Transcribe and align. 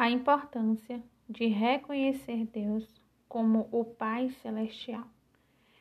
A 0.00 0.08
importância 0.08 1.02
de 1.28 1.46
reconhecer 1.46 2.46
Deus 2.46 3.02
como 3.28 3.68
o 3.72 3.84
Pai 3.84 4.30
Celestial. 4.30 5.02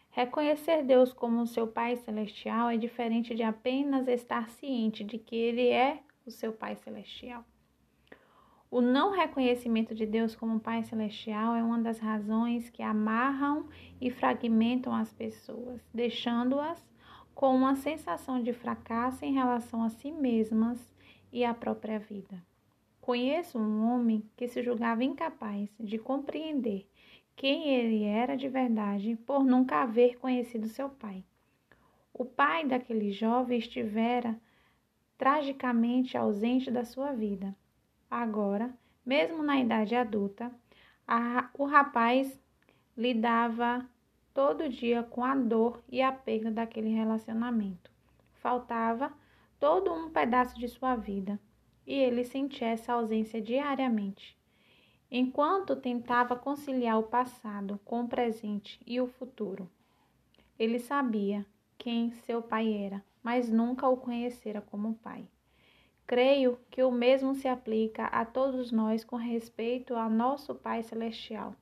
Reconhecer 0.09 0.83
Deus 0.83 1.13
como 1.13 1.45
seu 1.45 1.67
Pai 1.67 1.97
Celestial 1.97 2.67
é 2.67 2.77
diferente 2.77 3.35
de 3.35 3.43
apenas 3.43 4.07
estar 4.07 4.49
ciente 4.49 5.03
de 5.03 5.19
que 5.19 5.35
Ele 5.35 5.67
é 5.67 6.01
o 6.25 6.31
seu 6.31 6.51
Pai 6.51 6.75
Celestial. 6.77 7.45
O 8.71 8.81
não 8.81 9.11
reconhecimento 9.11 9.93
de 9.93 10.07
Deus 10.07 10.35
como 10.35 10.59
Pai 10.59 10.81
Celestial 10.81 11.53
é 11.53 11.61
uma 11.61 11.77
das 11.77 11.99
razões 11.99 12.71
que 12.71 12.81
amarram 12.81 13.69
e 14.01 14.09
fragmentam 14.09 14.95
as 14.95 15.13
pessoas, 15.13 15.79
deixando-as 15.93 16.83
com 17.35 17.55
uma 17.55 17.75
sensação 17.75 18.41
de 18.41 18.51
fracasso 18.51 19.23
em 19.23 19.33
relação 19.33 19.83
a 19.83 19.89
si 19.89 20.11
mesmas 20.11 20.91
e 21.31 21.45
à 21.45 21.53
própria 21.53 21.99
vida. 21.99 22.46
Conheço 23.07 23.57
um 23.57 23.87
homem 23.89 24.29
que 24.35 24.49
se 24.49 24.61
julgava 24.61 25.01
incapaz 25.01 25.69
de 25.79 25.97
compreender 25.97 26.85
quem 27.37 27.69
ele 27.69 28.03
era 28.03 28.35
de 28.35 28.49
verdade 28.49 29.15
por 29.25 29.45
nunca 29.45 29.81
haver 29.81 30.19
conhecido 30.19 30.67
seu 30.67 30.89
pai. 30.89 31.23
O 32.13 32.25
pai 32.25 32.65
daquele 32.65 33.13
jovem 33.13 33.59
estivera 33.59 34.37
tragicamente 35.17 36.17
ausente 36.17 36.69
da 36.69 36.83
sua 36.83 37.13
vida. 37.13 37.55
Agora, 38.11 38.77
mesmo 39.05 39.41
na 39.41 39.57
idade 39.57 39.95
adulta, 39.95 40.51
a, 41.07 41.49
o 41.57 41.63
rapaz 41.63 42.37
lidava 42.97 43.89
todo 44.33 44.67
dia 44.67 45.01
com 45.01 45.23
a 45.23 45.33
dor 45.33 45.81
e 45.87 46.01
a 46.01 46.11
perda 46.11 46.51
daquele 46.51 46.89
relacionamento. 46.89 47.89
Faltava 48.33 49.13
todo 49.57 49.93
um 49.93 50.09
pedaço 50.09 50.59
de 50.59 50.67
sua 50.67 50.97
vida 50.97 51.39
e 51.87 51.93
ele 51.93 52.25
sentia 52.25 52.67
essa 52.67 52.91
ausência 52.91 53.41
diariamente. 53.41 54.37
Enquanto 55.09 55.73
tentava 55.73 56.35
conciliar 56.35 56.99
o 56.99 57.03
passado 57.03 57.79
com 57.85 58.01
o 58.01 58.07
presente 58.09 58.77
e 58.85 58.99
o 58.99 59.07
futuro, 59.07 59.69
ele 60.59 60.79
sabia 60.79 61.45
quem 61.77 62.11
seu 62.11 62.41
pai 62.41 62.73
era, 62.73 63.01
mas 63.23 63.49
nunca 63.49 63.87
o 63.87 63.95
conhecera 63.95 64.59
como 64.59 64.95
pai. 64.95 65.25
Creio 66.05 66.59
que 66.69 66.83
o 66.83 66.91
mesmo 66.91 67.35
se 67.35 67.47
aplica 67.47 68.05
a 68.05 68.25
todos 68.25 68.71
nós 68.71 69.03
com 69.03 69.15
respeito 69.15 69.93
ao 69.93 70.09
nosso 70.09 70.55
Pai 70.55 70.81
Celestial. 70.81 71.53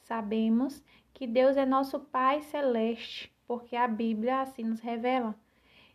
Sabemos 0.00 0.82
que 1.14 1.26
Deus 1.26 1.56
é 1.56 1.64
nosso 1.64 1.98
Pai 1.98 2.42
Celeste, 2.42 3.32
porque 3.46 3.74
a 3.74 3.88
Bíblia 3.88 4.42
assim 4.42 4.62
nos 4.64 4.80
revela. 4.80 5.34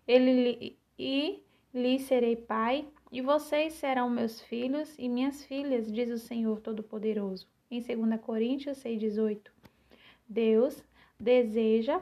Ele 0.07 0.75
e 0.97 1.43
lhe 1.73 1.99
serei 1.99 2.35
pai 2.35 2.87
e 3.11 3.21
vocês 3.21 3.73
serão 3.73 4.09
meus 4.09 4.39
filhos 4.39 4.95
e 4.97 5.09
minhas 5.09 5.43
filhas, 5.43 5.91
diz 5.91 6.09
o 6.09 6.17
Senhor 6.17 6.61
Todo-Poderoso. 6.61 7.45
Em 7.69 7.81
2 7.81 8.21
Coríntios 8.21 8.77
6,18. 8.77 9.51
Deus 10.27 10.81
deseja 11.19 12.01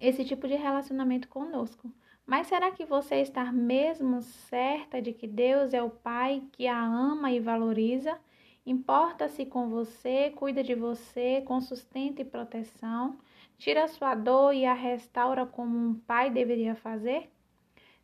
esse 0.00 0.24
tipo 0.24 0.48
de 0.48 0.54
relacionamento 0.54 1.28
conosco. 1.28 1.92
Mas 2.26 2.46
será 2.46 2.70
que 2.70 2.86
você 2.86 3.16
está 3.16 3.52
mesmo 3.52 4.22
certa 4.22 5.02
de 5.02 5.12
que 5.12 5.26
Deus 5.26 5.74
é 5.74 5.82
o 5.82 5.90
Pai 5.90 6.42
que 6.52 6.66
a 6.66 6.82
ama 6.82 7.30
e 7.30 7.38
valoriza? 7.38 8.18
Importa-se 8.64 9.44
com 9.44 9.68
você, 9.68 10.30
cuida 10.30 10.64
de 10.64 10.74
você 10.74 11.42
com 11.42 11.60
sustento 11.60 12.22
e 12.22 12.24
proteção, 12.24 13.18
tira 13.58 13.86
sua 13.88 14.14
dor 14.14 14.54
e 14.54 14.64
a 14.64 14.72
restaura 14.72 15.44
como 15.44 15.76
um 15.76 15.94
pai 15.94 16.30
deveria 16.30 16.74
fazer? 16.74 17.30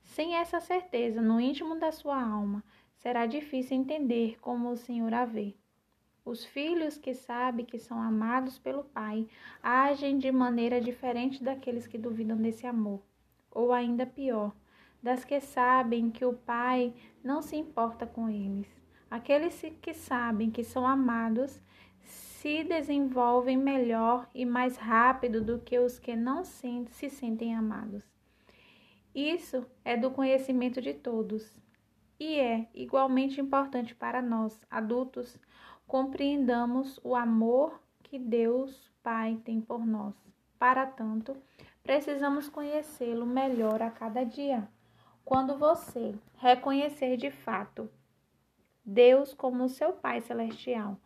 Sem 0.02 0.34
essa 0.34 0.60
certeza 0.60 1.22
no 1.22 1.40
íntimo 1.40 1.78
da 1.78 1.92
sua 1.92 2.22
alma, 2.22 2.64
será 2.96 3.26
difícil 3.26 3.76
entender 3.76 4.38
como 4.40 4.70
o 4.70 4.76
Senhor 4.76 5.12
a 5.14 5.24
vê. 5.24 5.54
Os 6.24 6.44
filhos 6.44 6.98
que 6.98 7.14
sabem 7.14 7.64
que 7.64 7.78
são 7.78 8.00
amados 8.00 8.58
pelo 8.58 8.84
Pai 8.84 9.26
agem 9.62 10.18
de 10.18 10.30
maneira 10.30 10.80
diferente 10.80 11.42
daqueles 11.42 11.86
que 11.86 11.96
duvidam 11.96 12.36
desse 12.36 12.66
amor, 12.66 13.02
ou 13.50 13.72
ainda 13.72 14.04
pior, 14.04 14.54
das 15.02 15.24
que 15.24 15.40
sabem 15.40 16.10
que 16.10 16.24
o 16.24 16.34
Pai 16.34 16.92
não 17.24 17.40
se 17.40 17.56
importa 17.56 18.06
com 18.06 18.28
eles. 18.28 18.68
Aqueles 19.10 19.60
que 19.80 19.94
sabem 19.94 20.50
que 20.50 20.62
são 20.62 20.86
amados 20.86 21.60
se 22.02 22.62
desenvolvem 22.64 23.56
melhor 23.56 24.28
e 24.34 24.44
mais 24.44 24.76
rápido 24.76 25.42
do 25.42 25.58
que 25.58 25.78
os 25.78 25.98
que 25.98 26.14
não 26.14 26.44
se 26.44 27.10
sentem 27.10 27.54
amados. 27.54 28.04
Isso 29.14 29.66
é 29.84 29.96
do 29.96 30.12
conhecimento 30.12 30.80
de 30.80 30.94
todos 30.94 31.60
e 32.18 32.38
é 32.38 32.68
igualmente 32.72 33.40
importante 33.40 33.92
para 33.92 34.22
nós, 34.22 34.62
adultos, 34.70 35.36
compreendamos 35.84 37.00
o 37.02 37.16
amor 37.16 37.82
que 38.04 38.20
Deus 38.20 38.88
Pai 39.02 39.40
tem 39.44 39.60
por 39.60 39.84
nós. 39.84 40.14
Para 40.60 40.86
tanto, 40.86 41.36
precisamos 41.82 42.48
conhecê-lo 42.48 43.26
melhor 43.26 43.82
a 43.82 43.90
cada 43.90 44.22
dia. 44.22 44.68
Quando 45.24 45.58
você 45.58 46.14
reconhecer 46.36 47.16
de 47.16 47.32
fato 47.32 47.90
Deus 48.84 49.34
como 49.34 49.68
seu 49.68 49.92
Pai 49.92 50.20
Celestial, 50.20 50.96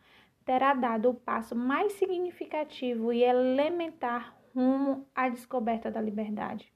terá 0.44 0.74
dado 0.74 1.08
o 1.08 1.14
passo 1.14 1.56
mais 1.56 1.94
significativo 1.94 3.14
e 3.14 3.22
elementar 3.22 4.36
rumo 4.54 5.06
à 5.14 5.30
descoberta 5.30 5.90
da 5.90 6.02
liberdade 6.02 6.74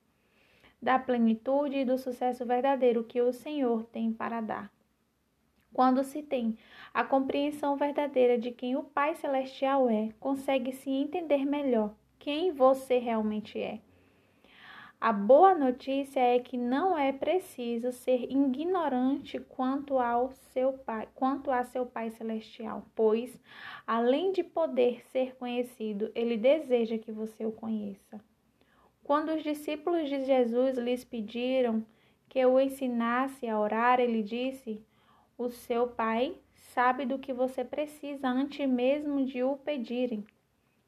da 0.81 0.99
plenitude 0.99 1.79
e 1.79 1.85
do 1.85 1.99
sucesso 1.99 2.47
verdadeiro 2.47 3.05
que 3.05 3.21
o 3.21 3.33
Senhor 3.33 3.85
tem 3.87 4.13
para 4.13 4.41
dar. 4.41 4.73
Quando 5.73 6.03
se 6.03 6.23
tem 6.23 6.57
a 6.95 7.05
compreensão 7.05 7.77
verdadeira 7.77 8.39
de 8.39 8.51
quem 8.51 8.77
o 8.77 8.83
Pai 8.83 9.15
Celestial 9.15 9.89
é, 9.89 10.11
consegue-se 10.19 10.91
entender 10.91 11.45
melhor 11.45 11.95
quem 12.19 12.53
você 12.53 12.99
realmente 12.99 13.61
é. 13.61 13.81
A 15.01 15.13
boa 15.13 15.55
notícia 15.55 16.19
é 16.19 16.41
que 16.41 16.57
não 16.57 16.99
é 16.99 17.13
preciso 17.13 17.93
ser 17.93 18.25
ignorante 18.25 19.39
quanto 19.39 19.97
ao 19.97 20.33
seu 20.33 20.73
pai, 20.73 21.07
quanto 21.15 21.53
a 21.53 21.63
seu 21.63 21.87
Pai 21.87 22.11
celestial, 22.11 22.85
pois 22.97 23.41
além 23.87 24.33
de 24.33 24.43
poder 24.43 25.07
ser 25.13 25.37
conhecido, 25.37 26.11
ele 26.17 26.37
deseja 26.37 26.99
que 26.99 27.13
você 27.13 27.47
o 27.47 27.53
conheça. 27.53 28.21
Quando 29.09 29.31
os 29.31 29.43
discípulos 29.43 30.07
de 30.07 30.23
Jesus 30.27 30.77
lhes 30.77 31.03
pediram 31.03 31.83
que 32.29 32.45
o 32.45 32.61
ensinasse 32.61 33.49
a 33.49 33.59
orar, 33.59 33.99
ele 33.99 34.23
disse: 34.23 34.85
O 35.39 35.49
seu 35.49 35.89
Pai 35.89 36.37
sabe 36.75 37.07
do 37.07 37.19
que 37.19 37.33
você 37.33 37.65
precisa 37.65 38.29
antes 38.29 38.69
mesmo 38.69 39.25
de 39.25 39.43
o 39.43 39.57
pedirem. 39.57 40.27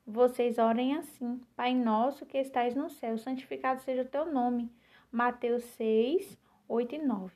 Vocês 0.06 0.58
orem 0.58 0.96
assim: 0.96 1.40
Pai 1.56 1.74
nosso 1.74 2.26
que 2.26 2.36
estais 2.36 2.74
no 2.74 2.90
céu, 2.90 3.16
santificado 3.16 3.80
seja 3.80 4.02
o 4.02 4.08
teu 4.08 4.30
nome. 4.30 4.70
Mateus 5.10 5.64
6, 5.78 6.38
8 6.68 6.96
e 6.96 6.98
9. 6.98 7.34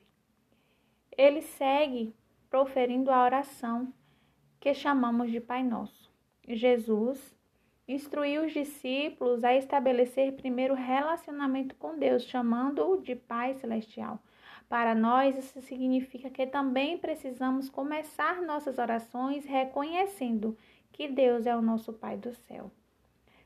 Ele 1.17 1.41
segue 1.41 2.13
proferindo 2.47 3.09
a 3.09 3.23
oração 3.23 3.91
que 4.59 4.71
chamamos 4.71 5.31
de 5.31 5.41
Pai 5.41 5.63
Nosso. 5.63 6.13
Jesus 6.47 7.34
instruiu 7.87 8.45
os 8.45 8.53
discípulos 8.53 9.43
a 9.43 9.55
estabelecer 9.55 10.33
primeiro 10.33 10.73
relacionamento 10.73 11.75
com 11.75 11.97
Deus, 11.97 12.23
chamando-o 12.23 13.01
de 13.01 13.15
Pai 13.15 13.53
Celestial. 13.55 14.19
Para 14.67 14.95
nós, 14.95 15.37
isso 15.37 15.61
significa 15.61 16.29
que 16.29 16.47
também 16.47 16.97
precisamos 16.97 17.69
começar 17.69 18.41
nossas 18.41 18.79
orações 18.79 19.45
reconhecendo 19.45 20.57
que 20.91 21.07
Deus 21.07 21.45
é 21.45 21.55
o 21.55 21.61
nosso 21.61 21.93
Pai 21.93 22.17
do 22.17 22.33
céu. 22.33 22.71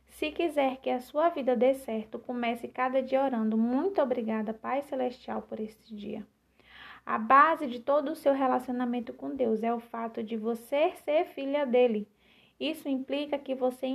Se 0.08 0.32
quiser 0.32 0.78
que 0.78 0.90
a 0.90 1.00
sua 1.00 1.30
vida 1.30 1.56
dê 1.56 1.74
certo, 1.74 2.20
comece 2.20 2.68
cada 2.68 3.02
dia 3.02 3.24
orando. 3.24 3.58
Muito 3.58 4.02
obrigada, 4.02 4.54
Pai 4.54 4.82
Celestial, 4.82 5.42
por 5.42 5.60
este 5.60 5.96
dia. 5.96 6.26
A 7.06 7.18
base 7.18 7.68
de 7.68 7.80
todo 7.80 8.12
o 8.12 8.16
seu 8.16 8.34
relacionamento 8.34 9.14
com 9.14 9.36
Deus 9.36 9.64
é 9.64 9.74
o 9.74 9.80
fato 9.80 10.22
de 10.24 10.38
você 10.38 10.92
ser 11.04 11.26
filha 11.26 11.66
dele. 11.66 12.08
Isso 12.60 12.90
implica 12.90 13.38
que 13.38 13.56
você 13.56 13.88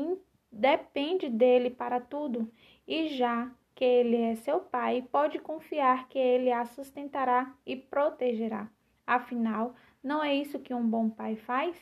depende 0.54 1.28
dele 1.28 1.68
para 1.68 2.00
tudo, 2.00 2.50
e 2.86 3.08
já 3.08 3.50
que 3.74 3.84
ele 3.84 4.16
é 4.16 4.36
seu 4.36 4.60
pai, 4.60 5.06
pode 5.10 5.38
confiar 5.40 6.08
que 6.08 6.18
ele 6.18 6.52
a 6.52 6.64
sustentará 6.64 7.52
e 7.66 7.74
protegerá. 7.74 8.68
Afinal, 9.06 9.74
não 10.02 10.22
é 10.22 10.34
isso 10.34 10.60
que 10.60 10.72
um 10.72 10.86
bom 10.86 11.10
pai 11.10 11.34
faz? 11.34 11.76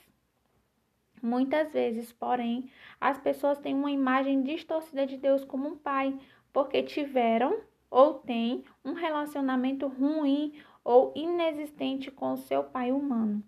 Muitas 1.22 1.72
vezes, 1.72 2.12
porém, 2.12 2.70
as 3.00 3.18
pessoas 3.18 3.58
têm 3.58 3.74
uma 3.74 3.90
imagem 3.90 4.42
distorcida 4.42 5.06
de 5.06 5.16
Deus 5.16 5.44
como 5.44 5.68
um 5.68 5.76
pai, 5.76 6.18
porque 6.52 6.82
tiveram 6.82 7.60
ou 7.90 8.14
têm 8.14 8.64
um 8.84 8.94
relacionamento 8.94 9.86
ruim 9.86 10.54
ou 10.82 11.12
inexistente 11.14 12.10
com 12.10 12.36
seu 12.36 12.64
pai 12.64 12.90
humano. 12.90 13.44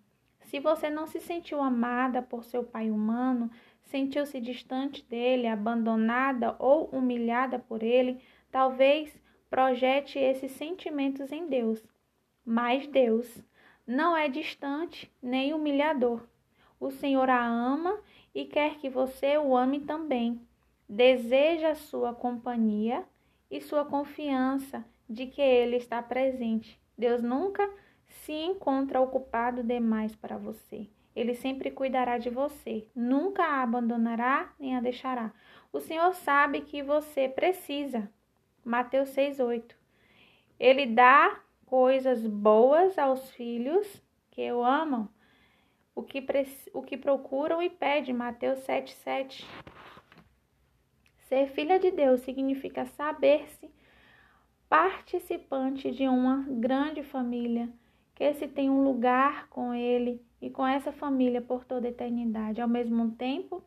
Se 0.54 0.60
você 0.60 0.88
não 0.88 1.08
se 1.08 1.18
sentiu 1.18 1.60
amada 1.60 2.22
por 2.22 2.44
seu 2.44 2.62
pai 2.62 2.88
humano, 2.88 3.50
sentiu-se 3.86 4.40
distante 4.40 5.04
dele, 5.04 5.48
abandonada 5.48 6.54
ou 6.60 6.84
humilhada 6.92 7.58
por 7.58 7.82
ele, 7.82 8.22
talvez 8.52 9.20
projete 9.50 10.16
esses 10.16 10.52
sentimentos 10.52 11.32
em 11.32 11.48
Deus. 11.48 11.82
Mas 12.46 12.86
Deus 12.86 13.42
não 13.84 14.16
é 14.16 14.28
distante 14.28 15.10
nem 15.20 15.52
humilhador. 15.52 16.22
O 16.78 16.88
Senhor 16.92 17.28
a 17.28 17.44
ama 17.44 17.98
e 18.32 18.44
quer 18.44 18.76
que 18.76 18.88
você 18.88 19.36
o 19.36 19.56
ame 19.56 19.80
também. 19.80 20.40
Deseja 20.88 21.74
sua 21.74 22.14
companhia 22.14 23.04
e 23.50 23.60
sua 23.60 23.84
confiança 23.84 24.84
de 25.10 25.26
que 25.26 25.42
Ele 25.42 25.74
está 25.74 26.00
presente. 26.00 26.80
Deus 26.96 27.24
nunca 27.24 27.68
se 28.08 28.32
encontra 28.32 29.00
ocupado 29.00 29.62
demais 29.62 30.14
para 30.14 30.36
você. 30.36 30.88
Ele 31.14 31.34
sempre 31.34 31.70
cuidará 31.70 32.18
de 32.18 32.28
você, 32.28 32.86
nunca 32.94 33.44
a 33.44 33.62
abandonará 33.62 34.52
nem 34.58 34.76
a 34.76 34.80
deixará. 34.80 35.32
O 35.72 35.80
Senhor 35.80 36.12
sabe 36.14 36.62
que 36.62 36.82
você 36.82 37.28
precisa. 37.28 38.10
Mateus 38.64 39.10
6:8. 39.10 39.76
Ele 40.58 40.86
dá 40.86 41.40
coisas 41.66 42.26
boas 42.26 42.98
aos 42.98 43.30
filhos 43.30 44.02
que 44.30 44.50
o 44.50 44.64
amam, 44.64 45.08
o 45.94 46.02
que, 46.02 46.24
o 46.72 46.82
que 46.82 46.96
procuram 46.96 47.62
e 47.62 47.70
pedem. 47.70 48.14
Mateus 48.14 48.60
7:7. 48.60 49.46
Ser 51.28 51.48
filha 51.48 51.78
de 51.78 51.90
Deus 51.90 52.20
significa 52.20 52.86
saber-se 52.86 53.70
participante 54.68 55.90
de 55.90 56.08
uma 56.08 56.44
grande 56.48 57.02
família, 57.02 57.68
que 58.14 58.32
se 58.34 58.46
tem 58.46 58.70
um 58.70 58.84
lugar 58.84 59.48
com 59.48 59.74
Ele 59.74 60.24
e 60.40 60.48
com 60.50 60.66
essa 60.66 60.92
família 60.92 61.42
por 61.42 61.64
toda 61.64 61.86
a 61.86 61.90
eternidade. 61.90 62.60
Ao 62.60 62.68
mesmo 62.68 63.10
tempo, 63.12 63.62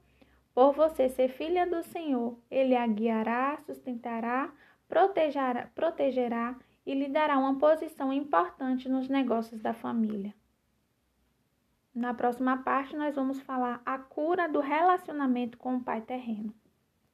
por 0.53 0.73
você 0.73 1.09
ser 1.09 1.29
filha 1.29 1.67
do 1.67 1.83
Senhor, 1.83 2.37
Ele 2.49 2.75
a 2.75 2.87
guiará, 2.87 3.57
sustentará, 3.65 4.51
protegerá, 4.87 5.69
protegerá 5.75 6.55
e 6.85 6.93
lhe 6.93 7.09
dará 7.09 7.37
uma 7.37 7.59
posição 7.59 8.13
importante 8.13 8.87
nos 8.87 9.09
negócios 9.09 9.61
da 9.61 9.73
família. 9.73 10.33
Na 11.93 12.13
próxima 12.13 12.57
parte, 12.57 12.95
nós 12.95 13.15
vamos 13.15 13.41
falar 13.41 13.81
a 13.85 13.97
cura 13.97 14.47
do 14.47 14.59
relacionamento 14.59 15.57
com 15.57 15.77
o 15.77 15.83
pai 15.83 15.99
terreno. 16.01 16.53